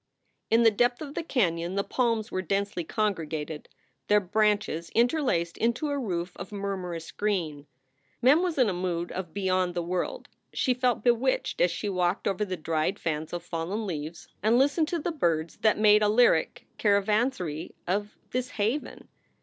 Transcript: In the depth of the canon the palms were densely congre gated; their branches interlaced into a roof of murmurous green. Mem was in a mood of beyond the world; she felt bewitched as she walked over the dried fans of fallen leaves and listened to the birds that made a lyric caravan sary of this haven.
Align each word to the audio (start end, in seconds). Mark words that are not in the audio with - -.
In 0.49 0.63
the 0.63 0.71
depth 0.71 0.99
of 1.03 1.13
the 1.13 1.21
canon 1.21 1.75
the 1.75 1.83
palms 1.83 2.31
were 2.31 2.41
densely 2.41 2.83
congre 2.83 3.29
gated; 3.29 3.69
their 4.07 4.19
branches 4.19 4.89
interlaced 4.95 5.59
into 5.59 5.89
a 5.89 5.99
roof 5.99 6.35
of 6.37 6.51
murmurous 6.51 7.11
green. 7.11 7.67
Mem 8.19 8.41
was 8.41 8.57
in 8.57 8.67
a 8.67 8.73
mood 8.73 9.11
of 9.11 9.31
beyond 9.31 9.75
the 9.75 9.83
world; 9.83 10.27
she 10.53 10.73
felt 10.73 11.03
bewitched 11.03 11.61
as 11.61 11.69
she 11.69 11.87
walked 11.87 12.27
over 12.27 12.43
the 12.43 12.57
dried 12.57 12.97
fans 12.97 13.31
of 13.31 13.43
fallen 13.43 13.85
leaves 13.85 14.27
and 14.41 14.57
listened 14.57 14.87
to 14.87 14.97
the 14.97 15.11
birds 15.11 15.57
that 15.57 15.77
made 15.77 16.01
a 16.01 16.09
lyric 16.09 16.65
caravan 16.79 17.31
sary 17.31 17.75
of 17.85 18.17
this 18.31 18.49
haven. 18.49 19.07